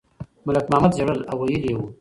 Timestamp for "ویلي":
1.41-1.69